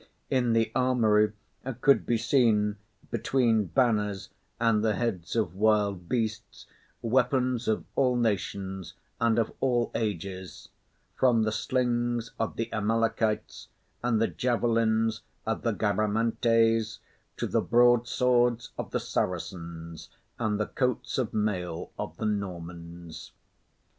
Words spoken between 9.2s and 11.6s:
of all ages, from the